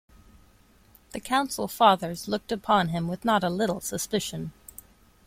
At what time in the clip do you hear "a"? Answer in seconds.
3.43-3.51